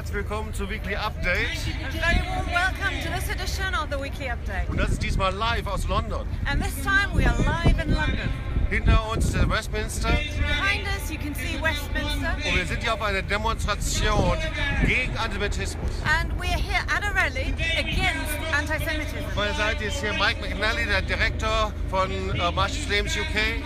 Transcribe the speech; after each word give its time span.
Herzlich 0.00 0.16
willkommen 0.16 0.54
zu 0.54 0.70
Weekly 0.70 0.96
Update. 0.96 1.58
Very 1.92 2.26
warm 2.26 2.46
welcome 2.46 2.98
to 3.04 3.10
this 3.12 3.28
edition 3.28 3.74
of 3.74 3.88
the 3.90 4.02
Weekly 4.02 4.30
Update. 4.30 4.66
Und 4.70 4.80
das 4.80 4.92
ist 4.92 5.02
diesmal 5.02 5.30
live 5.34 5.66
aus 5.66 5.86
London. 5.88 6.26
And 6.46 6.64
this 6.64 6.72
time 6.82 7.12
we 7.12 7.26
are 7.26 7.36
live 7.36 7.78
in 7.84 7.92
London. 7.92 8.30
Hinter 8.70 9.10
uns 9.10 9.30
der 9.32 9.46
Westminster. 9.50 10.08
Behind 10.08 10.86
us 10.86 11.10
you 11.10 11.18
can 11.18 11.34
see 11.34 11.60
Westminster. 11.60 12.34
Und 12.34 12.56
wir 12.56 12.64
sind 12.64 12.82
hier 12.82 12.94
auf 12.94 13.02
einer 13.02 13.20
Demonstration 13.20 14.38
gegen 14.86 15.14
Antisemitismus. 15.18 15.90
And 16.18 16.32
we 16.40 16.46
are 16.48 16.58
here 16.58 16.80
at 16.88 17.04
a 17.04 17.12
rally 17.12 17.52
against 17.76 18.40
anti-Semitism. 18.56 19.26
Auf 19.26 19.34
meiner 19.36 19.54
Seite 19.54 19.84
ist 19.84 20.00
hier 20.00 20.14
Mike 20.14 20.40
McNally, 20.40 20.86
der 20.86 21.02
Direktor 21.02 21.74
von 21.90 22.10
äh, 22.10 22.50
Marsch 22.52 22.72
des 22.72 22.88
Lebens 22.88 23.14
UK. 23.18 23.60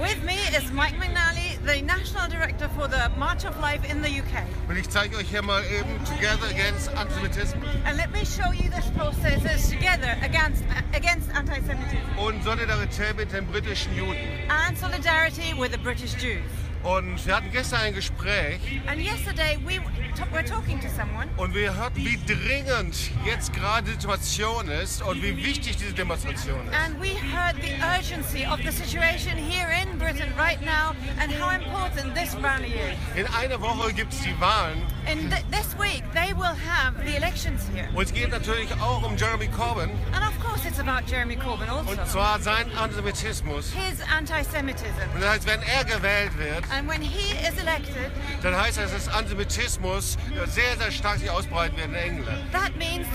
With 0.00 0.22
me 0.24 0.38
is 0.56 0.72
Mike 0.72 0.96
McNally, 0.98 1.47
the 1.64 1.82
National 1.82 2.28
Director 2.28 2.68
for 2.76 2.88
the 2.88 3.10
March 3.18 3.44
of 3.44 3.58
Life 3.60 3.84
in 3.90 4.02
the 4.02 4.08
UK. 4.08 4.42
Und 4.68 4.76
ich 4.76 4.88
zeige 4.88 5.16
euch 5.16 5.28
hier 5.28 5.42
mal 5.42 5.62
eben 5.64 6.02
Together 6.04 6.46
Against 6.50 6.88
Antisemitism 6.96 7.58
And 7.84 7.96
let 7.96 8.10
me 8.12 8.24
show 8.24 8.50
you 8.52 8.70
this 8.70 8.86
process 8.96 9.42
says 9.42 9.68
together 9.68 10.16
against, 10.22 10.62
against 10.94 11.30
anti-Semitism 11.34 12.18
und 12.18 12.42
Solidarität 12.44 13.16
mit 13.16 13.32
den 13.32 13.46
britischen 13.46 13.94
Juden. 13.96 14.16
and 14.48 14.76
solidarity 14.78 15.54
with 15.58 15.72
the 15.72 15.78
British 15.78 16.14
Jews. 16.14 16.42
Und 16.82 17.26
wir 17.26 17.34
hatten 17.36 17.50
gestern 17.50 17.80
ein 17.80 17.94
Gespräch 17.94 18.60
And 18.86 19.00
yesterday 19.00 19.58
we 19.66 19.74
t- 20.14 20.22
were 20.32 20.44
talking 20.44 20.80
to 20.80 20.88
someone 20.88 21.26
und 21.36 21.52
wir 21.54 21.74
hörten, 21.74 21.96
wie 22.04 22.18
dringend 22.24 22.94
jetzt 23.26 23.52
gerade 23.52 23.84
die 23.86 23.92
Situation 23.92 24.68
ist 24.68 25.02
und 25.02 25.20
wie 25.22 25.36
wichtig 25.36 25.76
diese 25.76 25.92
Demonstration 25.92 26.56
ist. 26.68 26.74
And 26.74 27.00
we 27.00 27.08
heard 27.34 27.56
the 27.62 27.74
urgency 27.82 28.46
of 28.46 28.58
the 28.64 28.70
situation 28.70 29.36
here 29.36 29.68
in 29.82 29.98
Britain 29.98 30.32
right 30.38 30.60
now 30.62 30.94
and 31.20 31.32
how 31.40 31.50
important 31.52 32.14
this 32.14 32.34
rally 32.42 32.72
is. 32.72 32.96
In 33.20 33.26
einer 33.34 33.60
Woche 33.60 33.92
gibt 33.92 34.12
es 34.12 34.20
die 34.22 34.38
Wahlen 34.40 34.80
And 35.10 35.30
th- 35.32 35.42
this 35.50 35.74
week 35.78 36.04
they 36.14 36.32
will 36.34 36.54
have 36.68 36.94
the 37.04 37.16
elections 37.16 37.62
here. 37.74 37.88
und 37.92 38.04
es 38.04 38.12
geht 38.12 38.30
natürlich 38.30 38.72
auch 38.80 39.02
um 39.02 39.16
Jeremy 39.16 39.48
Corbyn 39.48 39.90
And 40.12 40.24
of 40.24 40.38
course 40.44 40.66
it's 40.66 40.78
about 40.78 41.06
Jeremy 41.10 41.36
Corbyn 41.36 41.68
und 41.70 41.98
also. 41.98 42.04
zwar 42.12 42.38
sein 42.40 42.70
Antisemitismus. 42.76 43.72
His 43.72 44.00
anti-Semitism. 44.16 44.86
Und 45.14 45.22
das 45.22 45.30
heißt, 45.30 45.46
wenn 45.46 45.60
er 45.62 45.84
gewählt 45.84 46.38
wird, 46.38 46.67
And 46.70 46.86
when 46.86 47.00
he 47.00 47.32
is 47.48 47.58
elected, 47.58 48.10
dann 48.42 48.54
heißt 48.54 48.76
das, 48.78 48.92
dass 48.92 49.08
Antisemitismus 49.08 50.18
sehr, 50.46 50.76
sehr 50.76 50.90
stark 50.92 51.18
sich 51.18 51.30
ausbreiten 51.30 51.76
wird 51.78 51.88
in 51.88 51.94
England. 51.94 52.52
that 52.52 52.76
means 52.76 53.06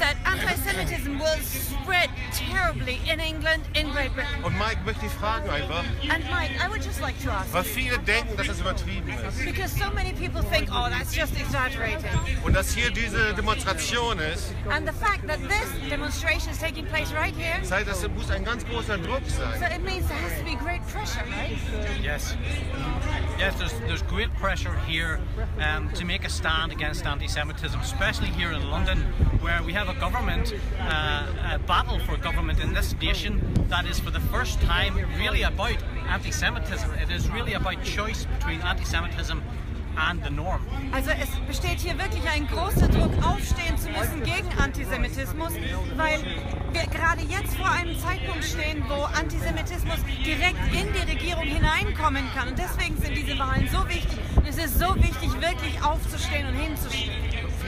anti-Semitism 0.84 1.20
will 1.20 1.38
spread 1.44 2.10
terribly 2.32 3.00
in 3.10 3.20
England, 3.20 3.64
in 3.76 3.90
Great 3.92 4.14
Britain. 4.14 4.44
Und 4.44 4.58
Mike 4.58 4.80
möchte 4.86 5.06
ich 5.06 5.12
fragen 5.12 5.50
einfach, 5.50 5.84
And 6.10 6.24
Mike, 6.30 6.52
I 6.60 6.68
would 6.70 6.84
just 6.84 7.02
like 7.02 7.18
to 7.24 7.32
ask, 7.32 7.54
weil 7.54 7.64
viele 7.64 7.98
denken, 8.00 8.36
dass 8.38 8.48
das 8.48 8.60
übertrieben 8.60 9.10
ist. 9.10 9.46
because 9.46 9.72
so 9.78 9.90
many 9.94 10.14
people 10.14 10.42
think, 10.52 10.70
oh, 10.72 10.90
that's 10.90 11.16
just 11.16 11.40
exaggerating. 11.40 12.10
Und 12.44 12.54
dass 12.56 12.74
hier 12.74 12.92
diese 12.92 13.34
Demonstration 13.34 14.20
ist, 14.20 14.54
And 14.70 14.88
the 14.88 14.94
fact 14.94 15.28
that 15.28 15.40
this 15.48 15.90
demonstration 15.90 16.52
is 16.52 16.60
taking 16.60 16.86
place 16.86 17.12
right 17.14 17.36
here 17.36 17.60
das 17.62 17.72
heißt, 17.72 17.88
das 17.88 18.08
muss 18.10 18.30
ein 18.30 18.44
ganz 18.44 18.66
großer 18.66 18.98
Druck 18.98 19.22
So 19.28 19.44
it 19.66 19.84
means 19.84 20.08
there 20.08 20.20
has 20.20 20.38
to 20.40 20.44
be 20.44 20.56
great 20.56 20.82
pressure, 20.88 21.24
right? 21.30 21.58
Yes. 22.02 22.36
Yes, 23.40 23.56
there's, 23.58 23.74
there's 23.88 24.02
great 24.04 24.34
pressure 24.36 24.76
here 24.88 25.20
um, 25.60 25.90
to 25.94 26.06
make 26.06 26.24
a 26.24 26.30
stand 26.30 26.72
against 26.72 27.06
anti 27.06 27.28
Semitism, 27.28 27.80
especially 27.82 28.30
here 28.30 28.52
in 28.52 28.70
London, 28.70 29.00
where 29.42 29.62
we 29.64 29.74
have 29.74 29.90
a 29.90 29.94
government, 29.96 30.54
uh, 30.80 31.56
a 31.56 31.60
battle 31.60 32.00
for 32.00 32.18
government 32.18 32.60
in 32.60 32.74
this 32.74 32.96
nation 33.02 33.42
that 33.70 33.86
is 33.86 34.00
for 34.00 34.12
the 34.12 34.20
first 34.20 34.60
time 34.62 34.96
really 35.18 35.44
about 35.44 35.78
anti 36.10 36.32
Semitism. 36.32 36.90
It 37.02 37.10
is 37.10 37.30
really 37.30 37.54
about 37.54 37.84
choice 37.84 38.26
between 38.26 38.62
anti 38.62 38.84
Semitism 38.84 39.42
and 39.98 40.24
the 40.24 40.30
norm. 40.30 40.66
Also 40.92 41.12
es 41.12 41.30
besteht 41.48 41.80
hier 41.80 41.98
wirklich 41.98 42.28
ein 42.28 42.48
großer 42.48 42.88
Druck, 42.88 43.12
aufstehen 43.24 43.78
zu 43.78 43.90
müssen 43.90 44.24
gegen 44.24 44.50
Antisemitismus, 44.60 45.54
weil 45.96 46.20
wir 46.72 46.88
gerade 46.88 47.22
jetzt 47.22 47.56
vor 47.56 47.72
einem 47.72 47.98
Zeitpunkt 48.00 48.44
stehen, 48.44 48.84
wo 48.88 49.04
Antisemitismus 49.04 50.00
direkt 50.26 50.60
in 50.74 50.92
die 50.94 51.12
Regierung 51.12 51.44
hineinkommen 51.44 52.24
kann. 52.36 52.50
Und 52.50 52.60
deswegen 52.60 52.98
sind 52.98 53.16
diese 53.16 53.38
Wahlen 53.38 53.68
so 53.72 53.88
wichtig. 53.88 54.18
Und 54.36 54.48
es 54.48 54.58
ist 54.58 54.80
so 54.80 54.96
wichtig, 54.96 55.30
wirklich 55.42 55.84
aufzustehen 55.84 56.48
und 56.48 56.56
hinzustehen. 56.56 57.23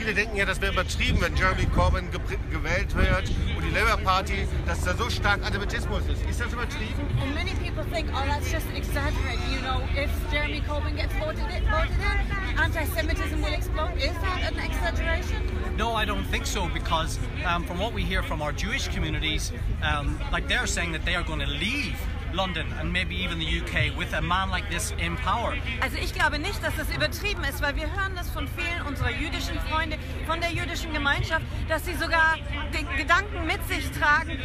Viele 0.06 0.18
denken 0.18 0.36
ja, 0.36 0.44
das 0.44 0.60
wäre 0.60 0.72
übertrieben, 0.72 1.20
wenn 1.20 1.34
Jeremy 1.34 1.66
Corbyn 1.66 2.08
ge 2.12 2.20
gewählt 2.52 2.94
wird 2.94 3.28
und 3.56 3.64
die 3.64 3.74
Labour 3.74 3.96
Party, 4.04 4.46
dass 4.64 4.84
da 4.84 4.94
so 4.94 5.10
stark 5.10 5.44
Antisemitismus 5.44 6.02
ist. 6.06 6.24
Ist 6.30 6.40
das 6.40 6.52
übertrieben? 6.52 7.02
And 7.20 7.34
many 7.34 7.50
people 7.56 7.82
think, 7.92 8.08
oh, 8.14 8.22
that's 8.24 8.48
just 8.52 8.66
exaggerating. 8.76 9.42
You 9.52 9.62
know, 9.62 9.82
if 9.96 10.08
Jeremy 10.30 10.60
Corbyn 10.60 10.94
gets 10.94 11.12
voted 11.14 11.50
in, 11.50 11.64
voted 11.68 11.90
in 11.98 12.56
anti-Semitism 12.56 13.42
will 13.42 13.52
explode. 13.52 13.96
Is 13.96 14.14
that 14.22 14.52
an 14.52 14.60
exaggeration? 14.60 15.42
No, 15.76 15.96
I 15.96 16.04
don't 16.04 16.24
think 16.30 16.46
so 16.46 16.68
because 16.68 17.18
um, 17.44 17.64
from 17.64 17.80
what 17.80 17.92
we 17.92 18.02
hear 18.04 18.22
from 18.22 18.42
our 18.42 18.52
Jewish 18.52 18.86
communities, 18.86 19.50
um, 19.82 20.20
like 20.30 20.46
they're 20.46 20.68
saying 20.68 20.92
that 20.92 21.04
they 21.04 21.16
are 21.16 21.24
going 21.24 21.40
to 21.40 21.50
leave 21.50 21.98
London 22.36 22.66
and 22.78 22.92
maybe 22.92 23.16
even 23.16 23.38
the 23.38 23.60
UK 23.60 23.96
with 23.96 24.12
a 24.12 24.20
man 24.20 24.50
like 24.50 24.68
this 24.68 24.92
in 24.98 25.16
power. 25.16 25.56
Also 25.80 25.96
ich 25.96 26.12
glaube 26.12 26.38
nicht, 26.38 26.62
dass 26.62 26.76
das 26.76 26.94
übertrieben 26.94 27.42
ist, 27.44 27.62
weil 27.62 27.74
wir 27.76 27.90
hören 27.90 28.14
das 28.14 28.30
von 28.30 28.46
vielen 28.46 28.82
unserer 28.86 29.10
jüdischen 29.10 29.58
Freunde, 29.60 29.96
von 30.26 30.40
der 30.40 30.52
jüdischen 30.52 30.92
Gemeinschaft, 30.92 31.44
dass 31.68 31.84
sie 31.86 31.94
sogar 31.94 32.36
den 32.74 32.86
Gedanken 32.96 33.46
mit 33.46 33.66
sich 33.66 33.90
tragen, 33.90 34.38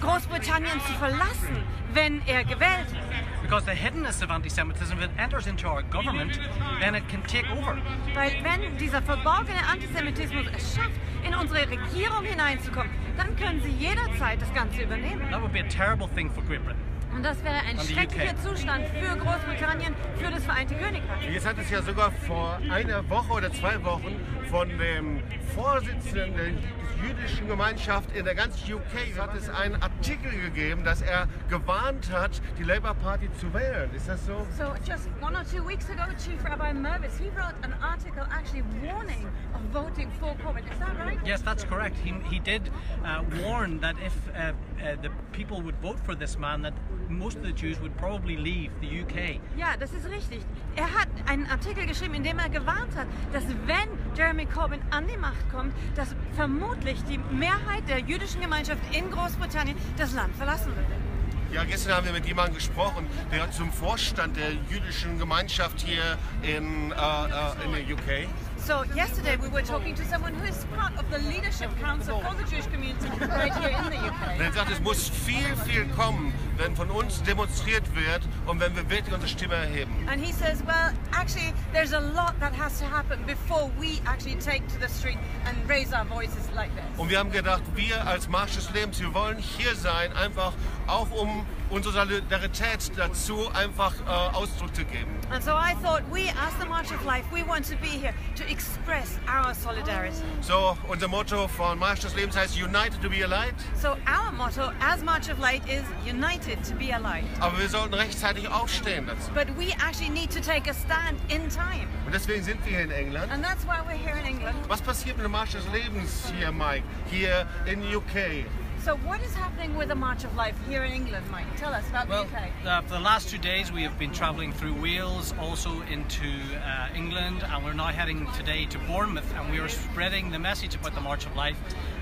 Großbritannien 0.00 0.80
zu 0.80 0.92
verlassen, 0.94 1.62
wenn 1.94 2.20
er 2.26 2.44
gewählt 2.44 2.90
wird. 2.90 3.10
Because 3.42 3.64
the 3.64 3.74
hiddenness 3.74 4.22
of 4.22 4.30
anti-Semitism, 4.30 4.98
if 4.98 5.04
it 5.04 5.10
enters 5.16 5.46
into 5.46 5.66
our 5.66 5.82
government, 5.82 6.38
then 6.80 6.94
it 6.94 7.08
can 7.08 7.22
take 7.24 7.46
over. 7.50 7.76
Weil 8.14 8.32
wenn 8.42 8.76
dieser 8.78 9.02
verborgene 9.02 9.58
Antisemitismus 9.66 10.46
es 10.56 10.76
schafft, 10.76 11.00
in 11.24 11.34
unsere 11.34 11.68
Regierung 11.68 12.24
hineinzukommen, 12.24 12.90
dann 13.16 13.34
können 13.36 13.60
sie 13.62 13.70
jederzeit 13.70 14.40
das 14.40 14.52
Ganze 14.54 14.82
übernehmen. 14.82 15.28
That 15.30 15.42
would 15.42 15.52
be 15.52 15.60
a 15.60 15.68
terrible 15.68 16.08
thing 16.08 16.30
for 16.30 16.42
Great 16.44 16.64
Britain. 16.64 16.89
Und 17.14 17.24
das 17.24 17.42
wäre 17.42 17.56
ein 17.56 17.78
schrecklicher. 17.78 18.36
Zustand 18.42 18.86
für 18.88 19.16
Großbritannien, 19.16 19.94
für 20.16 20.30
das 20.30 20.44
Vereinigte 20.44 20.74
Königreich. 20.76 21.32
Jetzt 21.32 21.46
hat 21.46 21.58
es 21.58 21.70
ja 21.70 21.82
sogar 21.82 22.12
vor 22.12 22.58
einer 22.70 23.08
Woche 23.08 23.32
oder 23.32 23.52
zwei 23.52 23.82
Wochen 23.84 24.16
von 24.48 24.68
dem 24.78 25.22
Vorsitzenden 25.54 26.58
der 27.00 27.08
jüdischen 27.08 27.48
Gemeinschaft 27.48 28.14
in 28.14 28.24
der 28.24 28.34
ganzen 28.34 28.72
UK 28.72 29.18
hat 29.18 29.34
es 29.34 29.48
einen 29.48 29.80
Artikel 29.82 30.30
gegeben, 30.30 30.84
dass 30.84 31.02
er 31.02 31.28
gewarnt 31.48 32.10
hat, 32.12 32.40
die 32.58 32.62
Labour 32.62 32.94
Party 32.94 33.28
zu 33.38 33.52
wählen. 33.54 33.90
Ist 33.94 34.08
das 34.08 34.24
so? 34.26 34.46
So 34.56 34.74
just 34.86 35.08
one 35.20 35.36
or 35.36 35.44
two 35.44 35.66
weeks 35.66 35.88
ago, 35.90 36.04
Chief 36.18 36.42
Rabbi 36.44 36.72
Mervis, 36.72 37.18
he 37.18 37.30
wrote 37.30 37.54
an 37.62 37.72
article 37.80 37.89
actually 38.30 38.62
warning 38.82 39.26
of 39.54 39.60
voting 39.72 40.10
for 40.18 40.34
Corbyn. 40.42 40.70
Is 40.70 40.78
that 40.78 40.96
right? 40.98 41.18
Yes, 41.24 41.42
that's 41.42 41.64
correct. 41.64 41.96
He, 41.98 42.12
he 42.28 42.38
did 42.38 42.70
uh, 43.04 43.22
warn 43.42 43.80
that 43.80 43.96
if 44.04 44.14
uh, 44.28 44.52
uh, 44.82 44.96
the 45.02 45.10
people 45.32 45.60
would 45.62 45.76
vote 45.76 45.98
for 46.00 46.14
this 46.14 46.38
man, 46.38 46.62
that 46.62 46.74
most 47.08 47.36
of 47.36 47.42
the 47.42 47.52
Jews 47.52 47.80
would 47.80 47.96
probably 47.96 48.36
leave 48.36 48.70
the 48.80 48.88
UK. 49.02 49.40
Ja, 49.56 49.76
das 49.78 49.92
ist 49.92 50.08
richtig. 50.08 50.40
Er 50.76 50.92
hat 50.92 51.08
einen 51.26 51.46
Artikel 51.46 51.86
geschrieben, 51.86 52.14
in 52.14 52.24
dem 52.24 52.38
er 52.38 52.48
gewarnt 52.48 52.94
hat, 52.96 53.06
dass 53.32 53.44
wenn 53.66 53.88
Jeremy 54.16 54.46
Corbyn 54.46 54.80
an 54.90 55.06
die 55.06 55.16
Macht 55.16 55.50
kommt, 55.50 55.74
dass 55.94 56.14
vermutlich 56.32 57.02
die 57.04 57.18
Mehrheit 57.18 57.88
der 57.88 57.98
jüdischen 57.98 58.40
Gemeinschaft 58.40 58.82
in 58.94 59.10
Großbritannien 59.10 59.76
das 59.96 60.14
Land 60.14 60.34
verlassen 60.36 60.74
würde. 60.74 61.09
Ja, 61.52 61.64
gestern 61.64 61.94
haben 61.94 62.06
wir 62.06 62.12
mit 62.12 62.26
jemandem 62.26 62.54
gesprochen, 62.54 63.06
der 63.32 63.50
zum 63.50 63.72
Vorstand 63.72 64.36
der 64.36 64.52
jüdischen 64.70 65.18
Gemeinschaft 65.18 65.80
hier 65.80 66.16
in, 66.42 66.92
äh, 66.92 66.94
äh, 66.94 67.64
in 67.64 67.72
der 67.72 67.96
UK. 67.96 68.28
So 68.56 68.84
yesterday 68.94 69.36
we 69.40 69.50
were 69.50 69.64
talking 69.64 69.94
to 69.96 70.02
someone 70.04 70.32
who 70.34 70.44
is 70.44 70.64
part 70.76 70.92
of 70.96 71.04
the 71.10 71.18
leadership 71.28 71.70
council 71.82 72.20
for 72.20 72.34
the 72.36 72.44
Jewish 72.44 72.66
community 72.66 73.08
right 73.18 73.52
here 73.54 73.70
in 73.70 73.90
the 73.90 73.98
UK. 73.98 74.38
Der 74.38 74.52
sagt, 74.52 74.70
es 74.70 74.80
muss 74.80 75.08
viel, 75.08 75.56
viel 75.66 75.86
kommen, 75.96 76.32
wenn 76.56 76.76
von 76.76 76.88
uns 76.90 77.20
demonstriert 77.22 77.84
wird 77.96 78.22
und 78.46 78.60
wenn 78.60 78.76
wir 78.76 78.88
wirklich 78.88 79.12
unsere 79.12 79.28
Stimme 79.28 79.54
erheben. 79.56 79.90
And 80.08 80.22
he 80.22 80.32
says, 80.32 80.62
well, 80.66 80.92
actually, 81.12 81.49
there's 81.72 81.92
a 81.92 82.00
lot 82.00 82.38
that 82.40 82.52
has 82.52 82.78
to 82.78 82.84
happen 82.84 83.18
before 83.26 83.70
we 83.78 84.00
actually 84.06 84.36
take 84.36 84.66
to 84.68 84.78
the 84.78 84.88
street 84.88 85.18
and 85.46 85.56
raise 85.68 85.92
our 85.92 86.04
voices 86.04 86.48
like 86.54 86.74
this. 86.74 86.84
Und 86.98 87.10
wir 87.10 87.18
haben 87.18 87.30
gedacht, 87.30 87.62
wir 87.74 88.06
als 88.06 88.28
Marsch 88.28 88.54
des 88.56 88.70
Lebens, 88.72 89.00
wir 89.00 89.12
wollen 89.14 89.38
hier 89.38 89.74
sein, 89.74 90.12
einfach 90.12 90.52
auch 90.86 91.10
um 91.10 91.46
unsere 91.70 91.94
Solidarität 91.94 92.90
dazu 92.96 93.48
einfach 93.54 93.94
äh, 94.00 94.36
Ausdruck 94.36 94.74
zu 94.74 94.84
geben. 94.84 95.10
And 95.30 95.42
so 95.42 95.52
I 95.52 95.74
thought, 95.82 96.02
we, 96.10 96.28
as 96.30 96.52
the 96.60 96.66
March 96.66 96.90
of 96.92 97.04
Life, 97.04 97.24
we 97.32 97.44
want 97.46 97.64
to 97.66 97.76
be 97.76 97.86
here 97.86 98.12
to 98.36 98.44
express 98.50 99.18
our 99.28 99.54
solidarity. 99.54 100.16
So, 100.40 100.76
unser 100.88 101.06
Motto 101.08 101.46
von 101.46 101.78
Marsch 101.78 102.00
des 102.00 102.14
Lebens 102.16 102.36
heißt 102.36 102.56
United 102.60 103.00
to 103.00 103.08
be 103.08 103.22
a 103.22 103.28
light. 103.28 103.54
So 103.76 103.96
our 104.06 104.32
motto 104.32 104.72
as 104.80 105.02
March 105.04 105.30
of 105.30 105.38
Light 105.38 105.62
is 105.68 105.84
united 106.04 106.64
to 106.64 106.74
be 106.74 106.92
a 106.92 106.98
light. 106.98 107.24
Aber 107.38 107.58
wir 107.58 107.68
sollten 107.68 107.94
rechtzeitig 107.94 108.48
aufstehen 108.48 109.06
dazu. 109.06 109.30
But 109.32 109.48
we 109.56 109.72
actually 109.74 110.10
need 110.10 110.30
to 110.32 110.40
take 110.40 110.68
a 110.68 110.74
stand 110.74 111.18
in 111.28 111.48
time. 111.48 111.59
Und 112.06 112.14
deswegen 112.14 112.42
sind 112.42 112.64
wir 112.64 112.72
hier 112.78 112.84
in 112.84 112.90
England. 112.90 113.30
And 113.32 113.44
that's 113.44 113.64
why 113.64 113.80
we're 113.86 113.96
here 113.96 114.18
in 114.18 114.26
England. 114.26 114.56
Was 114.68 114.80
passiert 114.82 115.16
mit 115.16 115.24
dem 115.24 115.32
Marsch 115.32 115.52
des 115.52 115.64
Lebens 115.72 116.32
hier, 116.36 116.50
Mike? 116.50 116.82
Hier 117.10 117.46
in 117.66 117.82
UK? 117.94 118.44
So 118.82 118.96
what 119.04 119.20
is 119.20 119.34
happening 119.36 119.76
with 119.76 119.88
the 119.88 119.94
March 119.94 120.24
of 120.24 120.34
Life 120.34 120.56
here 120.66 120.82
in 120.84 120.92
England, 120.92 121.26
Mike? 121.30 121.44
Tell 121.58 121.72
us 121.74 121.84
about 121.90 122.08
Well, 122.08 122.24
the 122.24 122.30
UK. 122.36 122.50
uh, 122.66 122.80
for 122.82 122.94
the 122.94 123.00
last 123.00 123.28
two 123.28 123.36
days, 123.38 123.70
we 123.70 123.82
have 123.82 123.98
been 123.98 124.10
travelling 124.10 124.52
through 124.54 124.72
Wales, 124.80 125.34
also 125.38 125.82
into 125.82 126.24
uh, 126.64 126.88
England, 126.96 127.44
and 127.44 127.62
we're 127.62 127.74
now 127.74 127.88
heading 127.88 128.26
today 128.38 128.64
to 128.70 128.78
Bournemouth, 128.88 129.30
and 129.36 129.52
we 129.52 129.58
are 129.60 129.68
spreading 129.68 130.30
the 130.30 130.38
message 130.38 130.74
about 130.74 130.94
the 130.94 131.00
March 131.02 131.26
of 131.26 131.36
Life. 131.36 131.58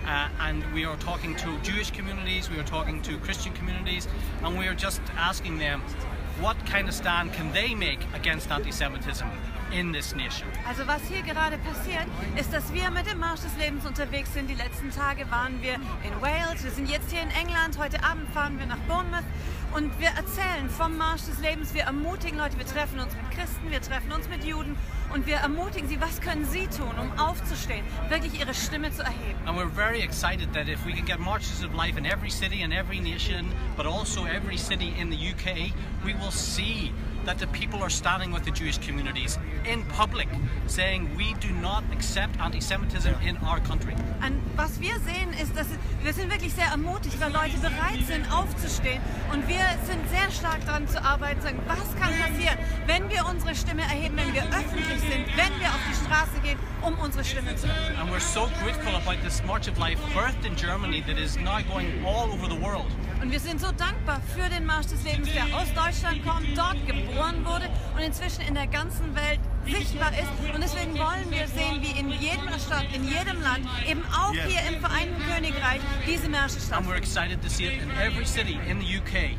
Uh, 0.06 0.28
and 0.40 0.62
we 0.72 0.84
are 0.84 0.96
talking 0.98 1.34
to 1.36 1.58
Jewish 1.62 1.90
communities, 1.90 2.48
we 2.48 2.58
are 2.60 2.64
talking 2.64 3.02
to 3.02 3.18
Christian 3.18 3.52
communities, 3.54 4.06
and 4.44 4.56
we 4.56 4.68
are 4.68 4.74
just 4.74 5.02
asking 5.16 5.58
them 5.58 5.82
what 6.40 6.56
kind 6.66 6.88
of 6.88 6.94
stand 6.94 7.32
can 7.32 7.52
they 7.52 7.74
make 7.74 7.98
against 8.14 8.50
anti-Semitism 8.50 9.28
in 9.72 9.92
this 9.92 10.14
nation. 10.14 10.48
Also 10.66 10.86
was 10.86 11.02
hier 11.08 11.22
gerade 11.22 11.58
passiert, 11.58 12.06
ist, 12.36 12.52
dass 12.52 12.72
wir 12.72 12.90
mit 12.90 13.06
dem 13.06 13.18
Marsch 13.18 13.40
des 13.40 13.56
Lebens 13.56 13.86
unterwegs 13.86 14.32
sind. 14.32 14.48
Die 14.48 14.54
letzten 14.54 14.90
Tage 14.90 15.30
waren 15.30 15.62
wir 15.62 15.74
in 15.74 16.20
Wales, 16.20 16.64
wir 16.64 16.70
sind 16.70 16.88
jetzt 16.90 17.10
hier 17.10 17.22
in 17.22 17.30
England, 17.30 17.78
heute 17.78 18.02
Abend 18.02 18.28
fahren 18.30 18.58
wir 18.58 18.66
nach 18.66 18.78
Bournemouth 18.88 19.24
und 19.74 19.98
wir 20.00 20.08
erzählen 20.08 20.68
vom 20.68 20.96
Marsch 20.96 21.24
des 21.24 21.38
Lebens. 21.40 21.74
Wir 21.74 21.82
ermutigen 21.82 22.38
Leute, 22.38 22.58
wir 22.58 22.66
treffen 22.66 23.00
uns 23.00 23.14
mit 23.14 23.30
Christen, 23.30 23.70
wir 23.70 23.82
treffen 23.82 24.12
uns 24.12 24.28
mit 24.28 24.44
Juden 24.44 24.76
und 25.12 25.26
wir 25.26 25.36
ermutigen 25.36 25.88
sie, 25.88 26.00
was 26.00 26.20
können 26.20 26.44
sie 26.44 26.66
tun, 26.66 26.92
um 27.00 27.18
aufzustehen, 27.18 27.84
wirklich 28.08 28.38
ihre 28.40 28.54
Stimme 28.54 28.90
zu 28.92 29.02
erheben. 29.02 29.38
And 29.46 29.58
we're 29.58 29.70
very 29.74 30.00
excited 30.00 30.52
that 30.54 30.68
if 30.68 30.84
we 30.86 30.92
can 30.92 31.04
get 31.04 31.18
marches 31.18 31.62
of 31.62 31.74
life 31.74 31.98
in 31.98 32.06
every 32.06 32.30
city 32.30 32.62
and 32.62 32.72
every 32.72 33.00
nation, 33.00 33.52
but 33.76 33.86
also 33.86 34.24
every 34.24 34.56
city 34.56 34.92
in 34.98 35.10
the 35.10 35.16
UK, 35.16 35.72
we 36.04 36.14
will 36.14 36.32
see 36.32 36.92
that 37.24 37.38
the 37.38 37.46
people 37.48 37.82
are 37.82 37.90
standing 37.90 38.32
with 38.32 38.44
the 38.44 38.50
Jewish 38.50 38.78
communities 38.78 39.38
in 39.64 39.82
public, 39.84 40.28
saying 40.66 41.10
we 41.16 41.34
do 41.40 41.50
not 41.50 41.84
accept 41.92 42.38
anti 42.40 42.60
Semitism 42.60 43.14
in 43.24 43.36
our 43.38 43.60
country. 43.60 43.94
Und 44.22 44.40
was 44.56 44.80
wir 44.80 44.98
sehen, 45.00 45.32
ist, 45.40 45.56
dass 45.56 45.66
wir 46.02 46.12
sind 46.12 46.30
wirklich 46.30 46.54
sehr 46.54 46.66
ermutigt, 46.66 47.20
weil 47.20 47.32
Leute 47.32 47.58
bereit 47.58 48.04
sind, 48.06 48.30
aufzustehen. 48.32 49.00
Und 49.32 49.46
wir 49.48 49.64
sind 49.84 50.08
sehr 50.10 50.30
stark 50.30 50.64
daran 50.66 50.88
zu 50.88 51.02
arbeiten, 51.02 51.40
sagen, 51.40 51.60
was 51.66 51.94
kann 52.00 52.12
passieren, 52.18 52.58
wenn 52.86 53.08
wir 53.10 53.26
unsere 53.26 53.54
Stimme 53.54 53.82
erheben, 53.82 54.16
wenn 54.16 54.32
wir 54.32 54.42
öffentlich 54.44 55.00
sind, 55.00 55.26
wenn 55.36 55.60
wir 55.60 55.68
auf 55.68 55.80
die 55.88 56.04
Straße 56.04 56.40
gehen, 56.42 56.58
um 56.82 56.98
unsere 56.98 57.24
Stimme 57.24 57.54
zu 57.56 57.66
erheben. 57.66 57.98
And 58.00 58.10
we're 58.10 58.20
so 58.20 58.48
grateful 58.62 58.94
about 58.94 59.22
this 59.22 59.42
March 59.44 59.68
of 59.68 59.78
Life, 59.78 59.98
birthed 60.14 60.44
in 60.44 60.56
Germany, 60.56 61.02
that 61.06 61.18
is 61.18 61.36
now 61.36 61.60
going 61.70 62.04
all 62.04 62.30
over 62.32 62.48
the 62.48 62.60
world. 62.60 62.86
Und 63.20 63.32
wir 63.32 63.40
sind 63.40 63.60
so 63.60 63.72
dankbar 63.72 64.20
für 64.34 64.48
den 64.48 64.64
Marsch 64.64 64.86
des 64.86 65.02
Lebens, 65.02 65.28
der 65.32 65.44
aus 65.56 65.66
Deutschland 65.74 66.24
kommt, 66.24 66.46
dort 66.56 66.76
geboren 66.86 67.44
wurde 67.44 67.68
und 67.96 68.00
inzwischen 68.02 68.42
in 68.42 68.54
der 68.54 68.66
ganzen 68.68 69.14
Welt 69.14 69.40
sichtbar 69.66 70.12
ist. 70.12 70.54
Und 70.54 70.62
deswegen 70.62 70.94
wollen 70.94 71.28
wir 71.30 71.46
sehen, 71.48 71.82
wie 71.82 71.98
in 71.98 72.08
jeder 72.10 72.58
Stadt, 72.58 72.86
in 72.94 73.04
jedem 73.04 73.42
Land, 73.42 73.66
eben 73.88 74.02
auch 74.12 74.32
Yes. 74.34 74.46
hier 74.46 74.60
im 74.72 74.80
Vereinten 74.80 75.20
Königreich, 75.34 75.80
diese 76.06 76.28
Märsche 76.28 76.56
And 76.72 76.86
we're 76.86 76.96
stattfinden. 76.96 76.96
excited 77.02 77.42
to 77.42 77.48
see 77.48 77.66
it 77.66 77.82
in 77.82 77.90
every 78.00 78.24
city 78.24 78.58
in 78.68 78.80
the 78.80 78.98
UK 78.98 79.36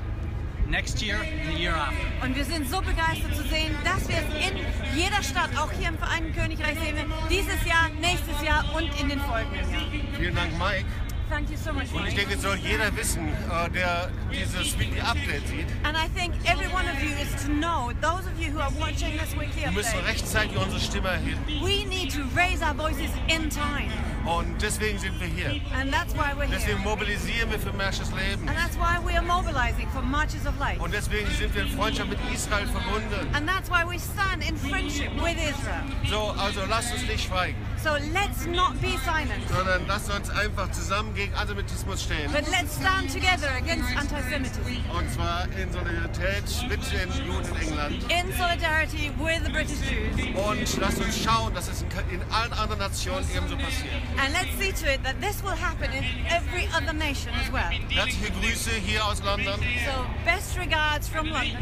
next 0.68 1.02
year 1.02 1.18
and 1.22 1.56
the 1.56 1.62
year 1.64 1.74
after. 1.76 1.96
Und 2.26 2.36
wir 2.36 2.46
sind 2.46 2.70
so 2.70 2.82
begeistert 2.82 3.34
zu 3.36 3.44
sehen, 3.48 3.76
dass 3.84 4.08
wir 4.08 4.18
es 4.18 4.50
in 4.50 4.58
jeder 4.96 5.24
Stadt, 5.24 5.50
auch 5.58 5.72
hier 5.72 5.88
im 5.90 5.98
Vereinten 5.98 6.34
Königreich 6.36 6.78
sehen, 6.80 6.96
werden, 6.96 7.12
dieses 7.30 7.66
Jahr, 7.66 7.90
nächstes 8.02 8.42
Jahr 8.46 8.66
und 8.76 8.90
in 9.02 9.10
den 9.10 9.20
folgenden 9.22 9.72
Jahren. 9.72 9.92
Vielen 10.18 10.36
Dank, 10.36 10.52
Mike. 10.60 10.86
Und 11.32 12.08
ich 12.08 12.16
denke, 12.16 12.34
es 12.34 12.42
soll 12.42 12.56
jeder 12.58 12.96
wissen, 12.96 13.28
äh, 13.28 13.70
der 13.70 14.10
dieses 14.32 14.78
Weekly 14.80 15.00
Update 15.00 15.48
sieht. 15.48 15.68
And 15.84 15.96
I 15.96 16.08
think 16.18 16.34
every 16.46 16.68
one 16.74 16.86
of 16.90 17.02
you 17.04 17.12
is 17.22 17.30
to 17.46 17.52
know, 17.52 17.92
those 18.02 18.26
of 18.28 18.40
you 18.40 18.52
who 18.52 18.60
are 18.60 18.72
watching 18.80 19.18
this 19.18 19.34
weekly 19.40 19.64
Wir 19.64 19.72
müssen 19.72 20.00
update, 20.00 20.08
rechtzeitig 20.08 20.58
unsere 20.58 20.80
Stimme 20.82 21.10
erheben. 21.10 21.38
we 21.62 21.86
need 21.86 22.12
to 22.12 22.22
raise 22.36 22.64
our 22.64 22.74
voices 22.74 23.12
in 23.28 23.50
time. 23.50 23.92
Und 24.26 24.62
deswegen 24.62 25.00
sind 25.00 25.20
wir 25.20 25.28
hier. 25.28 25.62
And 25.80 25.92
that's 25.92 26.14
why 26.14 26.34
we're 26.38 26.48
Deswegen 26.52 26.78
here. 26.80 26.90
mobilisieren 26.90 27.50
wir 27.52 27.60
für 27.60 27.74
Märsches 27.74 28.12
Leben. 28.12 28.48
And 28.48 28.58
that's 28.58 28.76
why 28.78 28.98
we 29.04 29.16
are 29.16 29.26
mobilizing 29.26 29.88
for 29.92 30.02
Marches 30.02 30.46
of 30.46 30.58
Light. 30.60 30.80
Und 30.80 30.94
deswegen 30.94 31.30
sind 31.32 31.54
wir 31.56 31.64
in 31.64 31.70
Freundschaft 31.70 32.10
mit 32.10 32.20
Israel 32.34 32.68
verbunden. 32.68 33.28
And 33.34 33.48
that's 33.48 33.70
why 33.70 33.84
we 33.88 33.98
stand 34.00 34.48
in 34.48 34.56
friendship 34.58 35.12
with 35.22 35.38
Israel. 35.38 35.84
So, 36.10 36.34
also 36.40 36.62
lasst 36.70 36.94
uns 36.94 37.04
nicht 37.08 37.26
schweigen, 37.28 37.56
So 37.82 37.92
let's 38.14 38.46
not 38.46 38.80
be 38.82 38.98
silent, 39.06 39.48
sondern 39.50 39.88
lasst 39.88 40.12
uns 40.12 40.30
einfach 40.30 40.70
zusammen 40.72 41.14
gegen 41.16 41.34
Antisemitismus 41.34 42.04
stehen. 42.04 42.30
but 42.32 42.44
let's 42.52 42.76
stand 42.76 43.12
together 43.12 43.50
against 43.58 43.88
anti-Semitism. 43.96 44.60
Und 44.92 45.12
zwar 45.14 45.48
in 45.58 45.72
Solidarität 45.72 46.44
mit 46.68 46.80
den 46.92 47.10
Juden 47.26 47.48
in 47.56 47.68
England. 47.70 48.04
In 48.12 48.34
solidarity 48.38 49.12
with 49.18 49.42
the 49.46 49.52
British 49.52 49.80
Jews. 49.90 50.36
Und 50.46 50.78
lasst 50.82 51.00
uns 51.00 51.24
schauen, 51.24 51.54
dass 51.54 51.70
es 51.70 51.82
in 52.12 52.22
allen 52.32 52.54
anderen 52.54 52.80
Nationen 52.80 53.26
ebenso 53.36 53.56
passiert. 53.56 53.94
And 54.22 54.34
let's 54.34 54.52
see 54.60 54.72
to 54.72 54.94
it 54.94 55.02
that 55.04 55.20
this 55.22 55.42
will 55.42 55.56
happen 55.56 55.92
in 55.92 56.04
every 56.28 56.68
other 56.74 56.94
nation 56.94 57.34
as 57.36 57.50
well. 57.52 57.70
Herzliche 57.90 58.32
Grüße 58.32 58.72
hier 58.86 59.06
aus 59.06 59.22
London. 59.24 59.60
So 59.86 60.06
best 60.26 60.58
regards 60.58 61.08
from 61.08 61.28
London. 61.30 61.58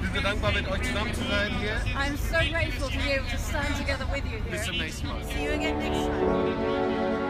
Wir 0.00 0.10
sind 0.12 0.24
dankbar, 0.24 0.52
mit 0.52 0.68
euch 0.68 0.82
zusammen 0.82 1.12
zu 1.12 1.24
sein 1.28 1.50
hier. 1.60 1.80
I'm 1.96 2.16
so 2.16 2.38
grateful 2.50 2.88
to 2.88 2.98
be 2.98 3.12
able 3.12 3.28
to 3.30 3.38
stand 3.38 3.76
together 3.76 4.06
with 4.12 4.24
you 4.32 4.40
Bis 4.50 4.64
zum 4.64 4.74
here. 4.74 4.84
nächsten 4.84 5.08
Mal. 5.08 5.24
See 5.24 5.44
you 5.44 5.52
again 5.52 5.78
next 5.78 6.06
time. 6.06 7.27